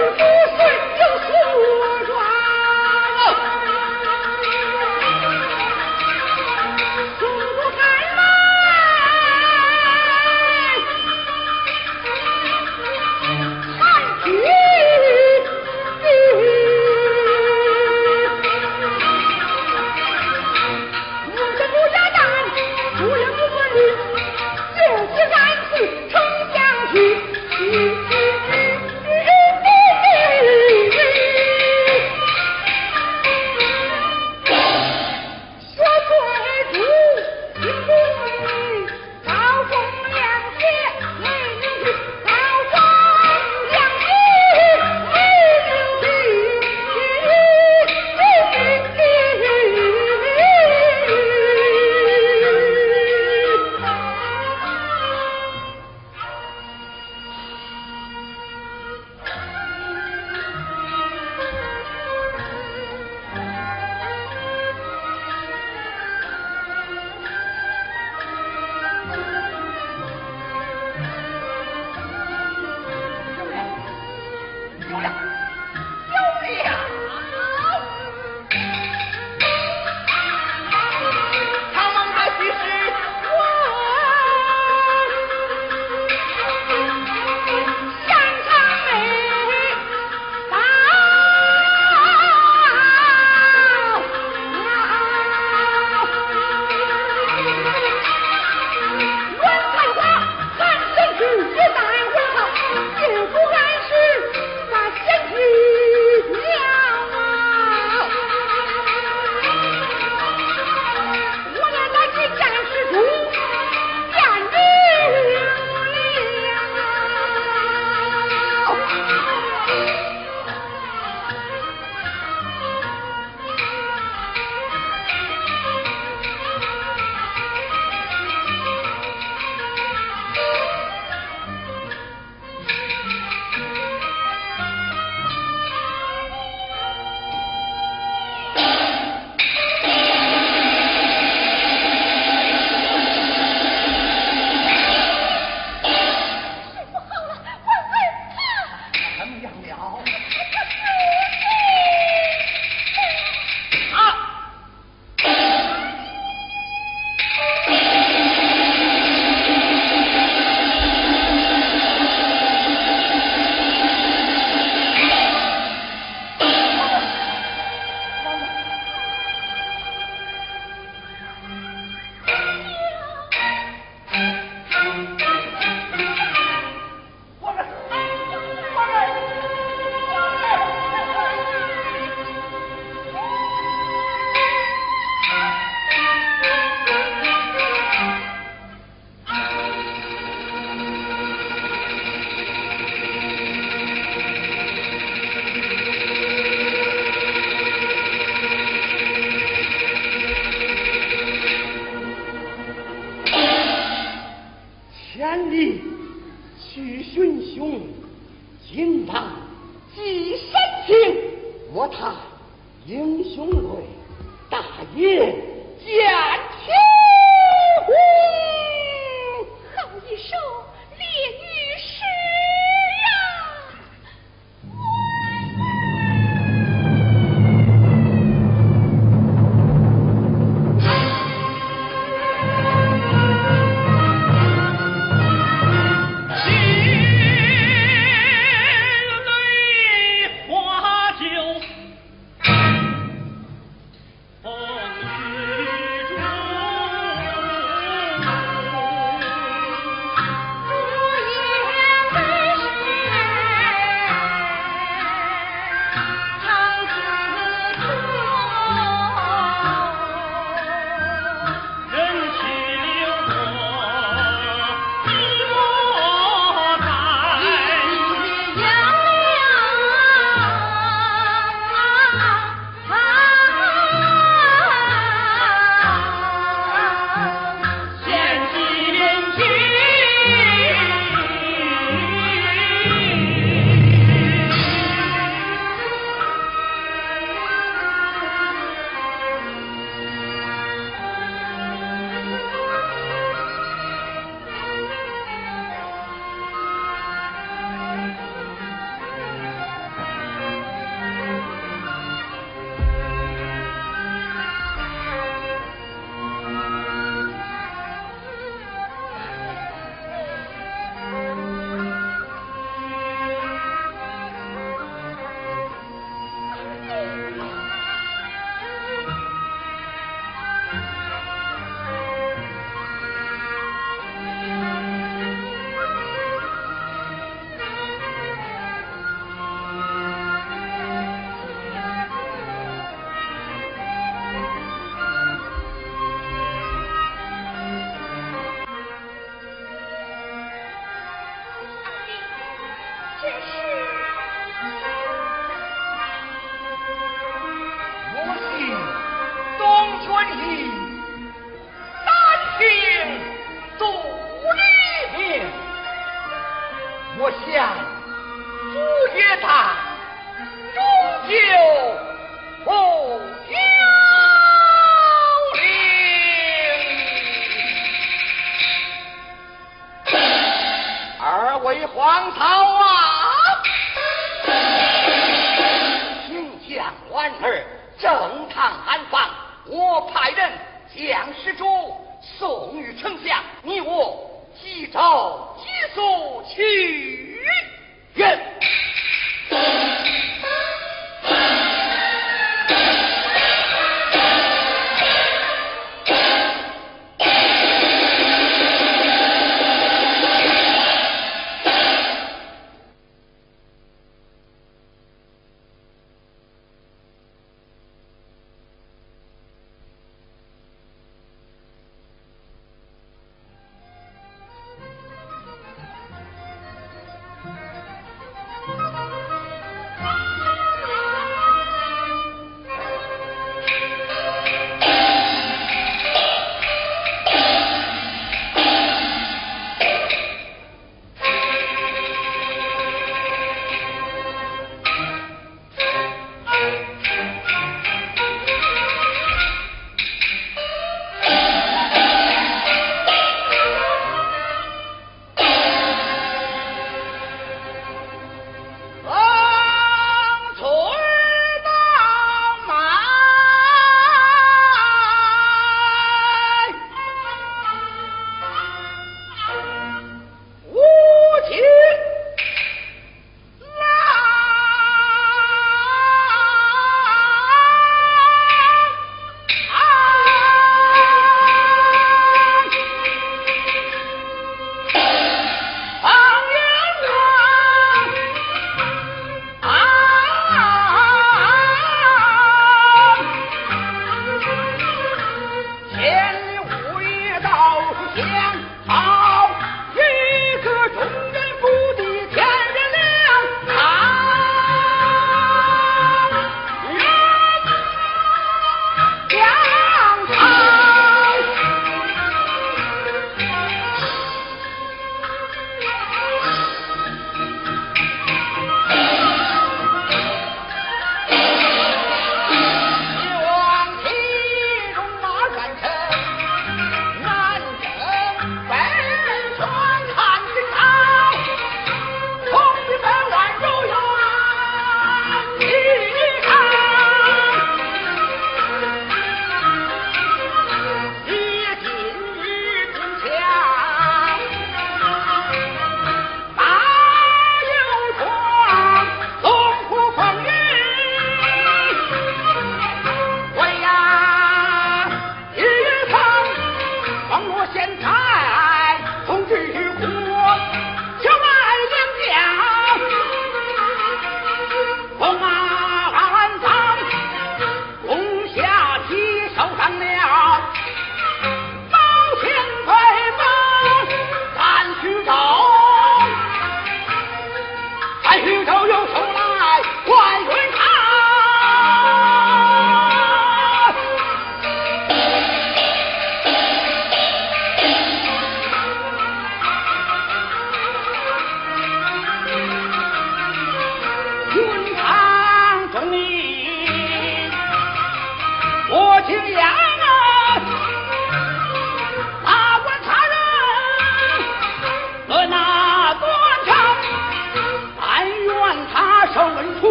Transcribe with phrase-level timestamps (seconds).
[0.00, 0.29] Thank you.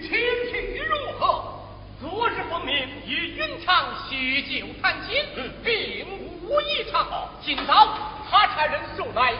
[0.00, 0.10] 情
[0.50, 1.52] 绪如何？
[1.98, 2.74] 昨日奉命
[3.06, 5.24] 与云长叙旧谈亲
[5.64, 6.06] 并
[6.42, 7.06] 无异常。
[7.42, 7.96] 今早
[8.30, 9.36] 他差人送来诗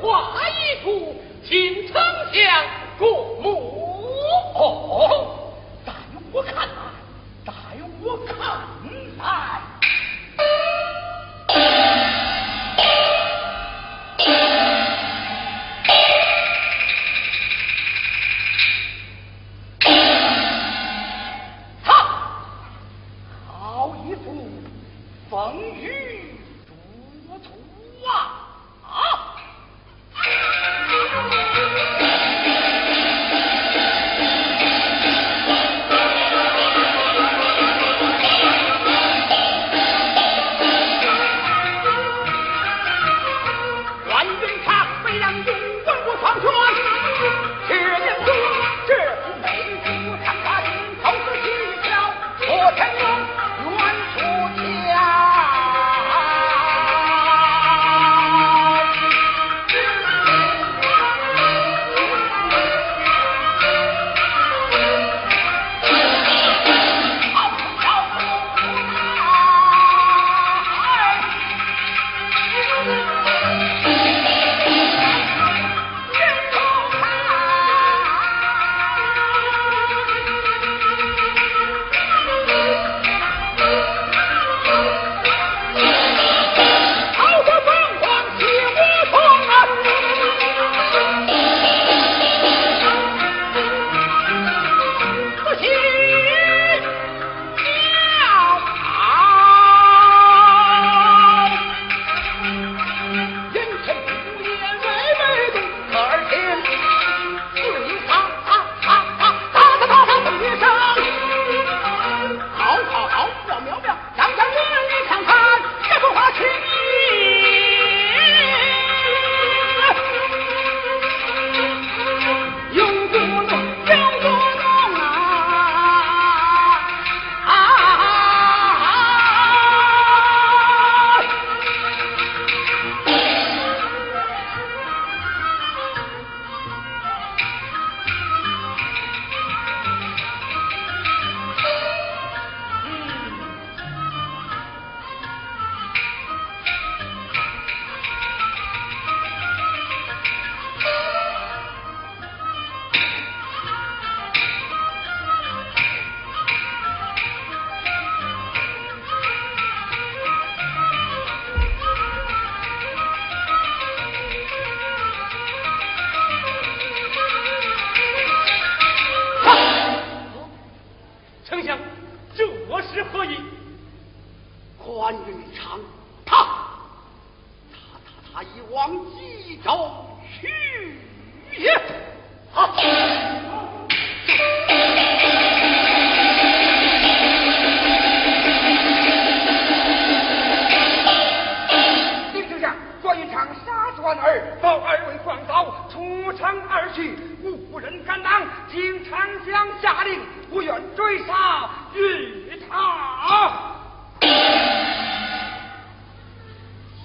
[0.00, 2.64] 画一幅请丞相
[2.98, 3.46] 过目
[4.54, 5.52] 哦。
[5.84, 5.92] 待
[6.32, 7.52] 我看待
[8.02, 8.60] 我看看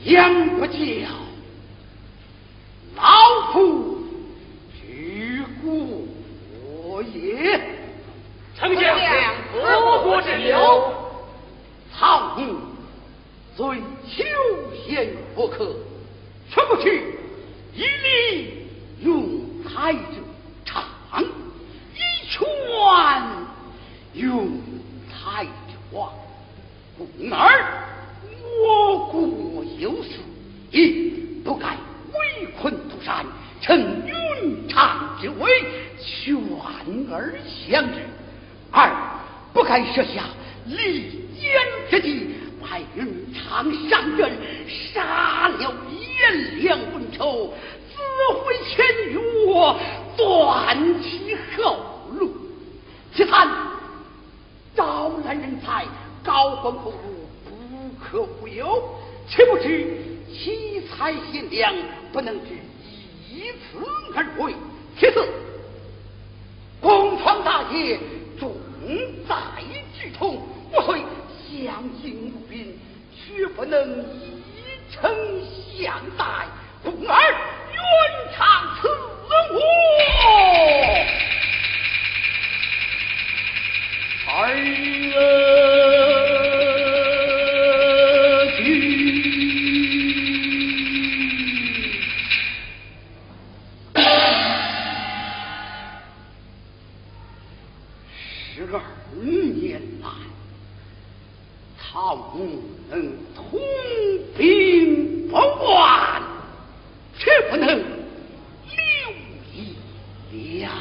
[0.05, 0.77] 养不教，
[2.95, 3.84] 老夫。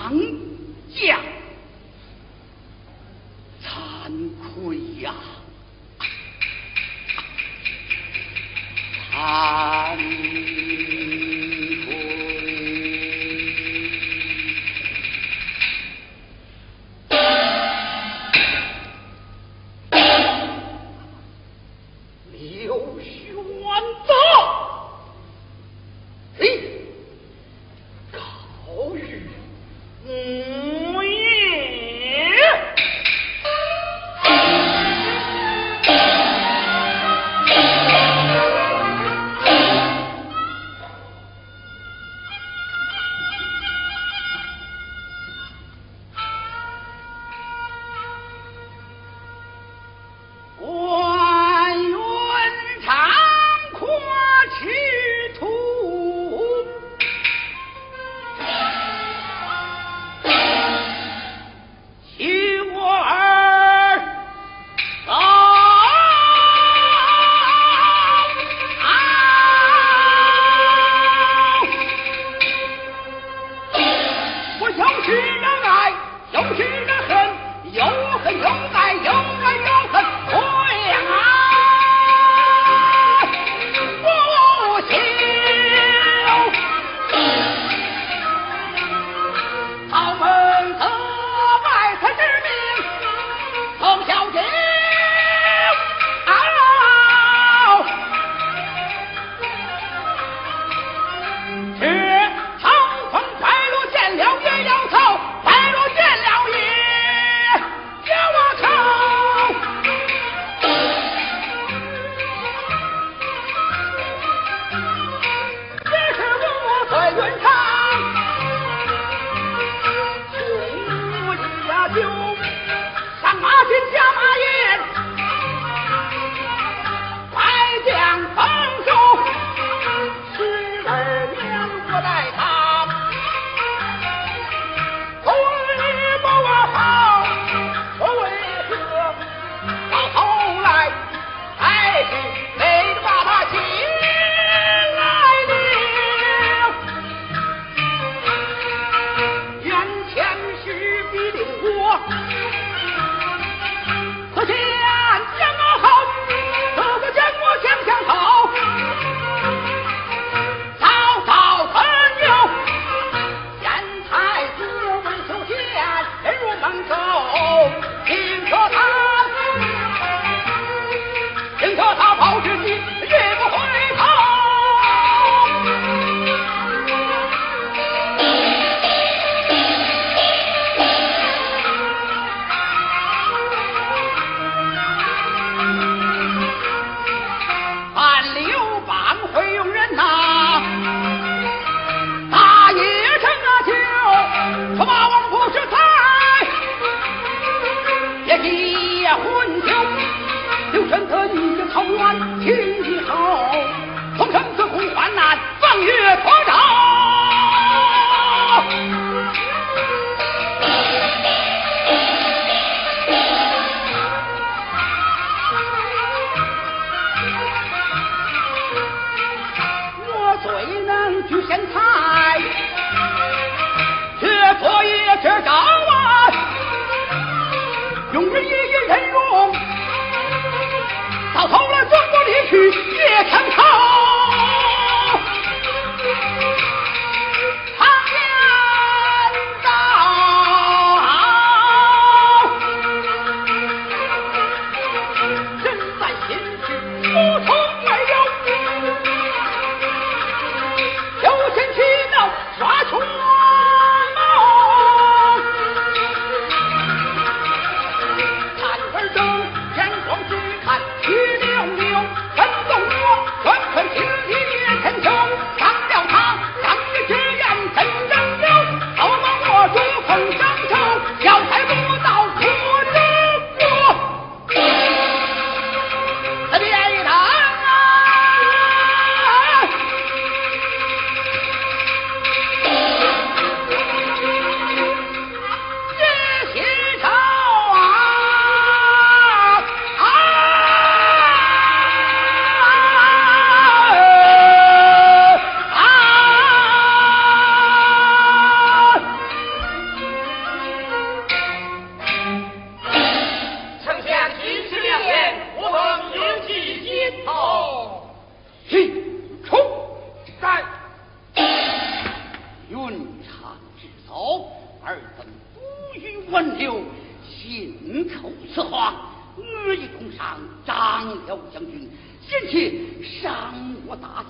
[0.05, 0.44] 양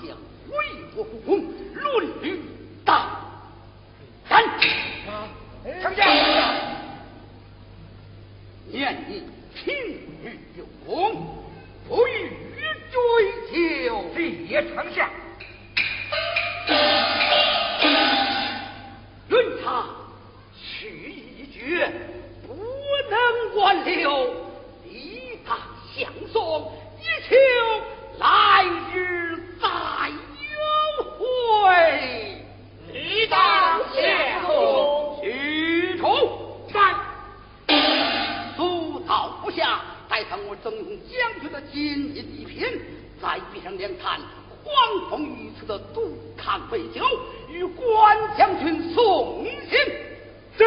[0.06, 0.16] 将，
[0.48, 0.54] 为
[0.94, 1.38] 国不公，
[1.74, 2.40] 论语
[2.84, 3.20] 当
[4.28, 4.44] 斩。
[5.82, 6.06] 丞相，
[8.70, 9.22] 念你
[9.54, 9.74] 情
[10.22, 11.44] 于有功，
[11.88, 12.30] 不欲
[12.90, 12.98] 追
[13.52, 13.54] 究。
[14.48, 15.08] 谢丞相。
[19.28, 19.84] 论他
[20.54, 21.90] 去一绝，
[22.46, 22.54] 不
[23.10, 23.14] 能
[23.56, 24.34] 挽留，
[24.84, 25.58] 理当
[25.96, 27.34] 相送，一求
[28.18, 28.64] 来
[28.94, 28.96] 日
[40.34, 42.66] 带上我赠送将军的金银一品，
[43.22, 44.20] 再备上两坛
[44.64, 47.04] 黄风御赐的杜康美酒，
[47.48, 49.78] 与关将军送行。
[50.58, 50.64] 是。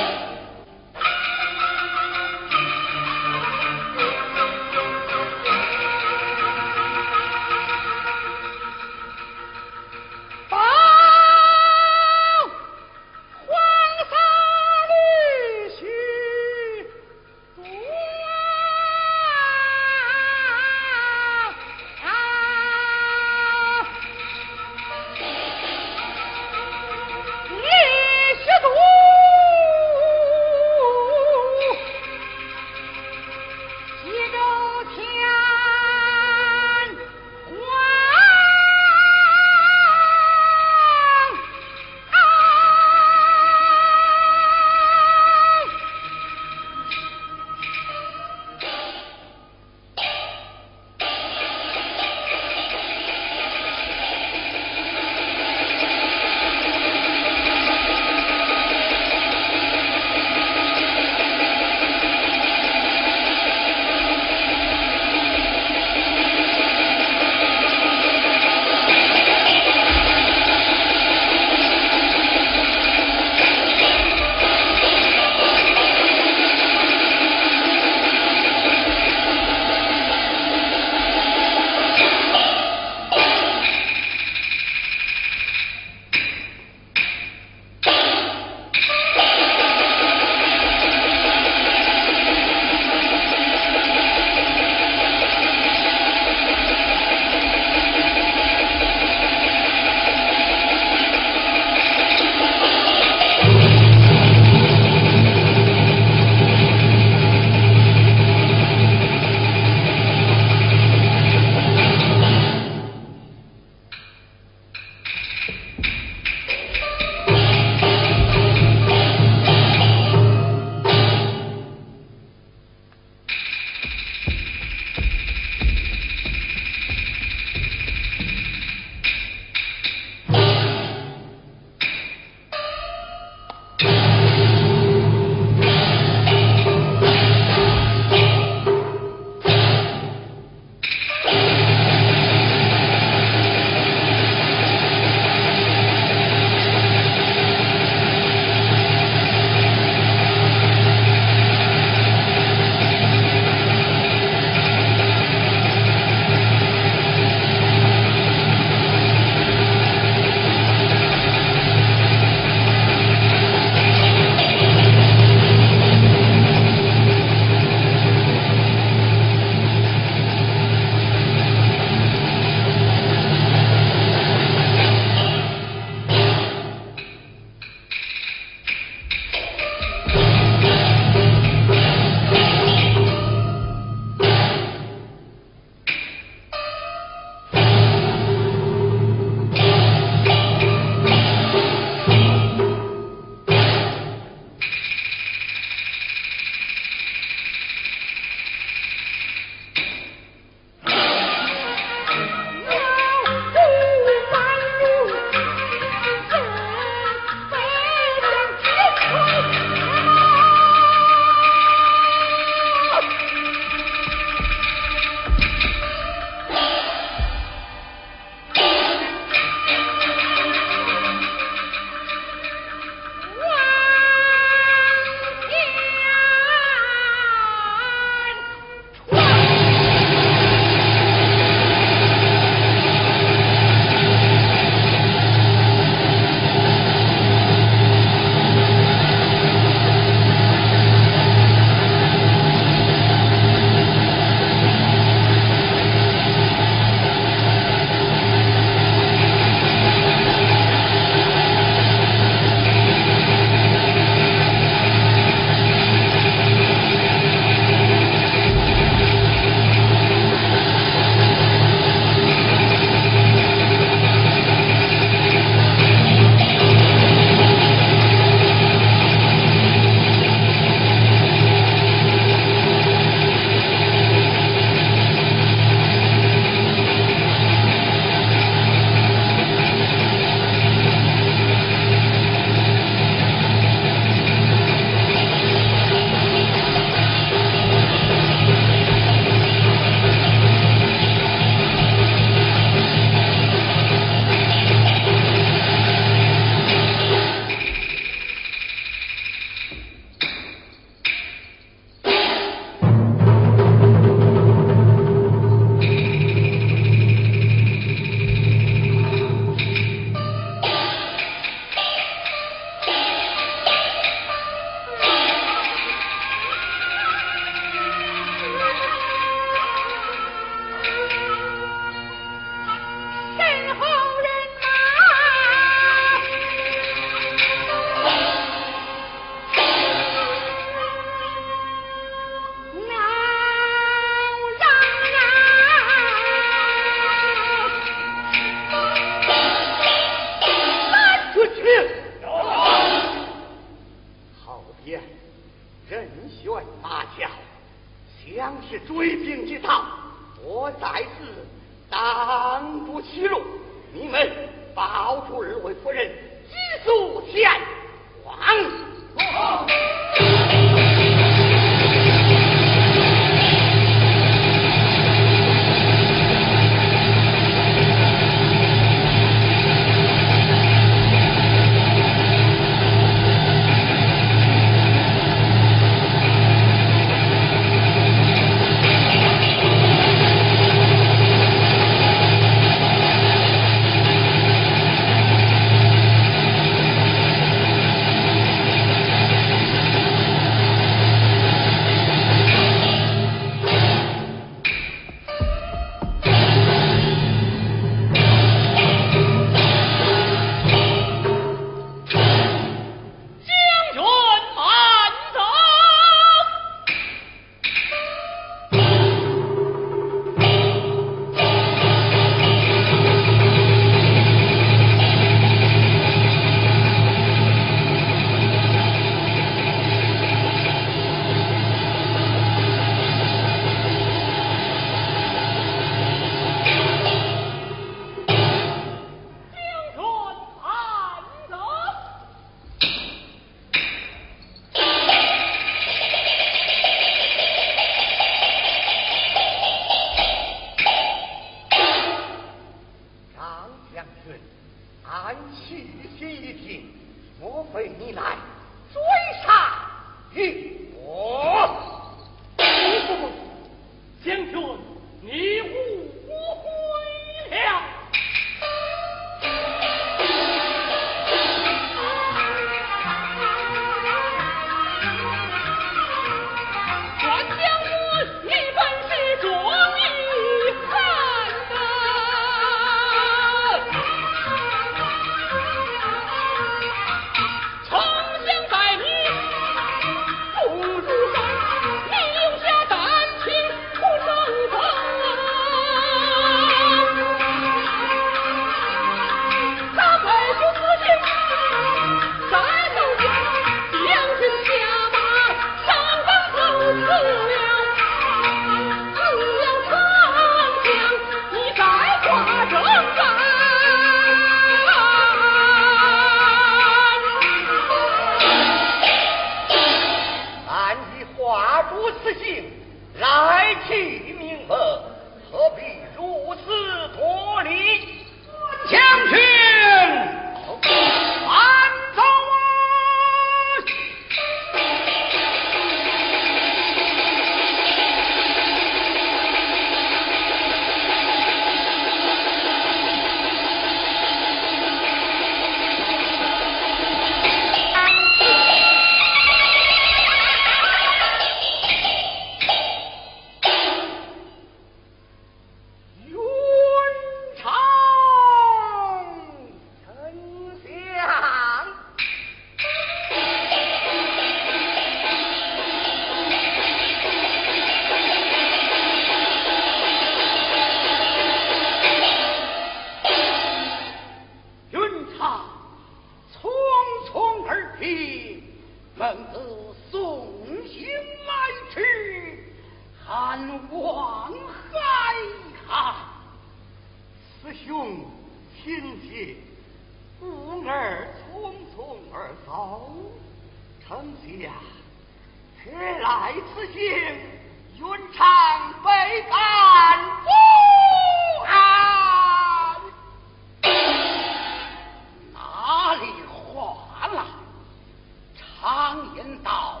[599.34, 600.00] 天道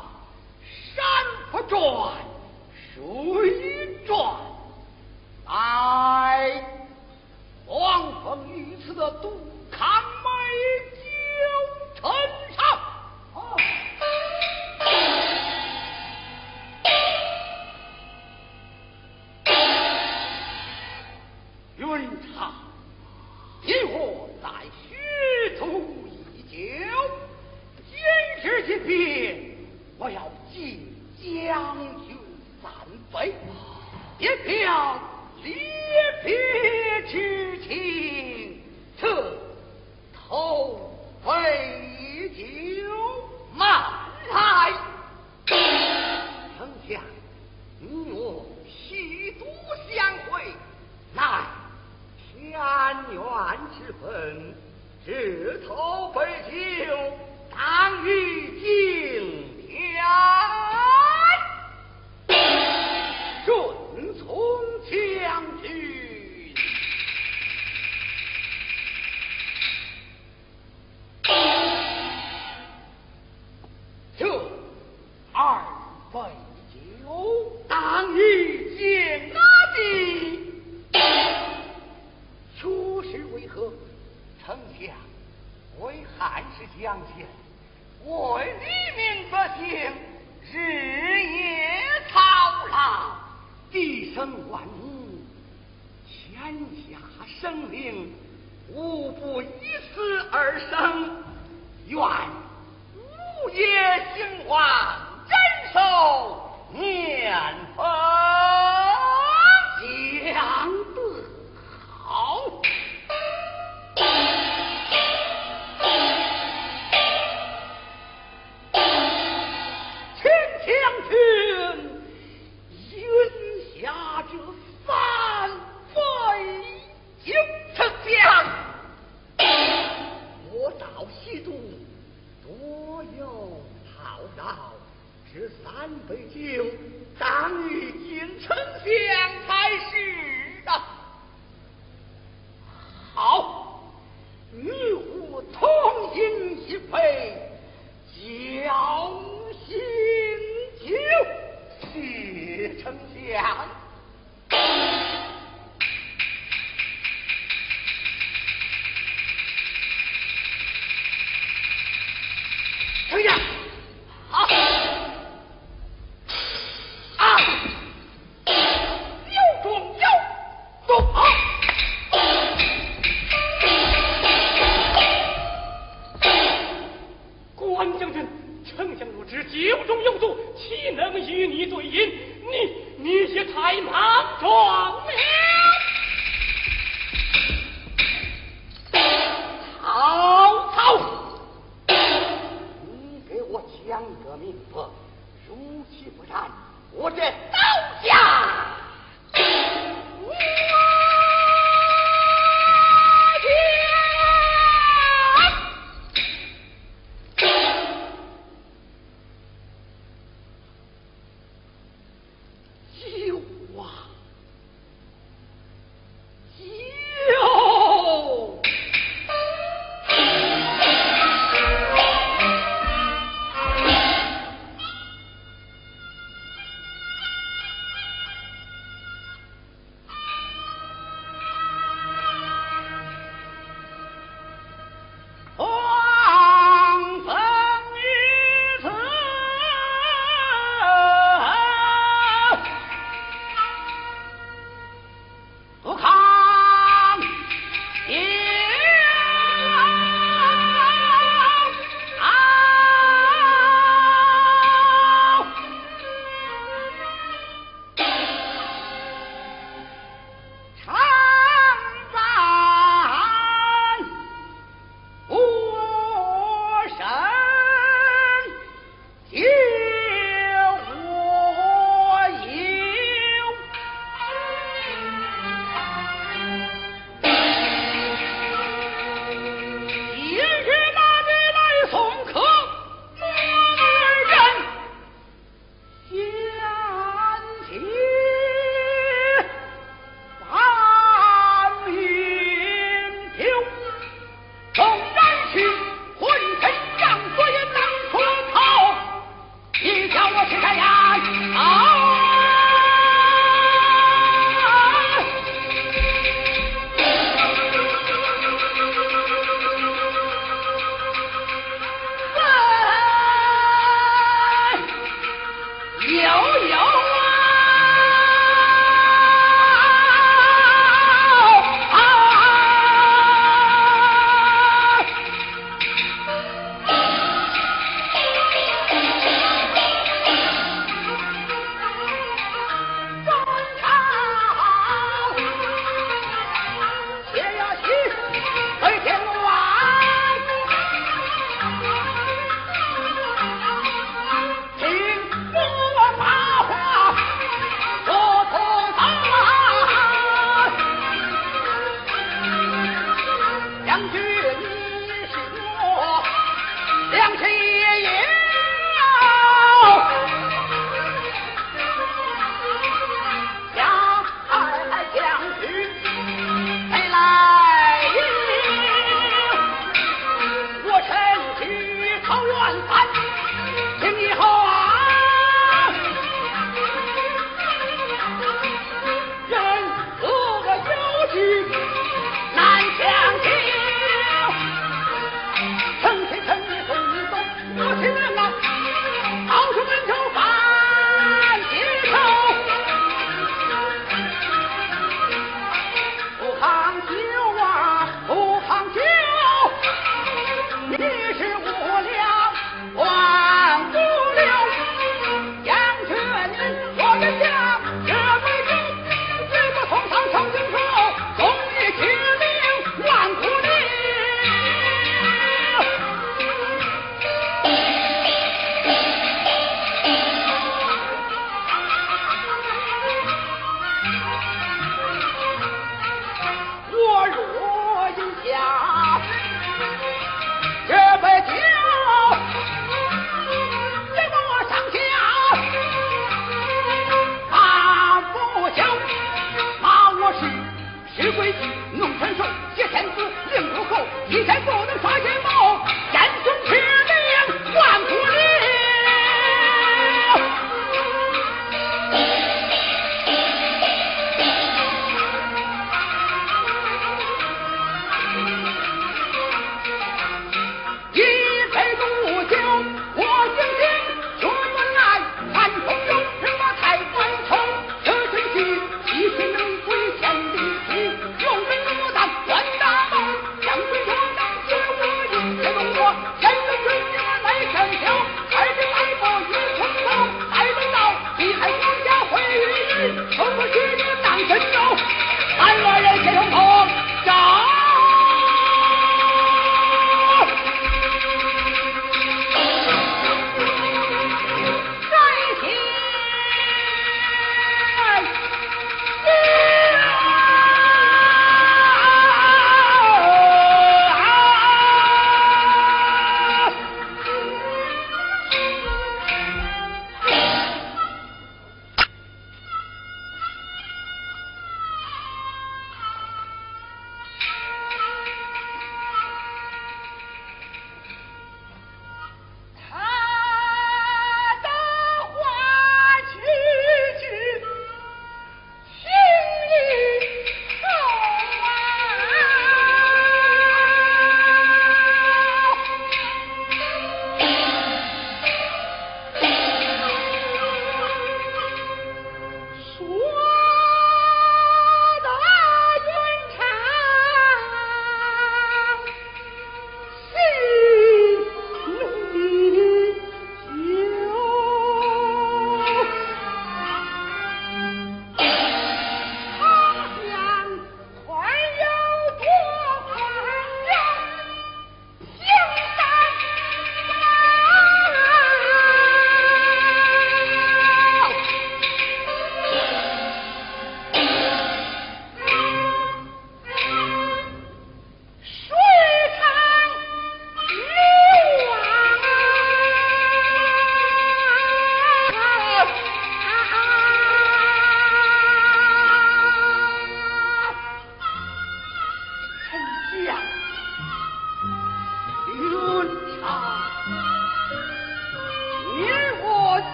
[0.94, 1.04] 山
[1.50, 2.12] 不转，
[2.94, 4.36] 水转，
[5.46, 6.64] 来
[7.66, 9.32] 狂风雨刺的杜
[9.70, 9.86] 康
[10.24, 10.28] 美
[10.94, 12.10] 酒城。